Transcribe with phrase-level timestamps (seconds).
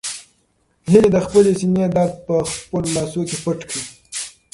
[0.91, 3.77] هیلې د خپلې سېنې درد په خپلو لاسو کې پټ کړ.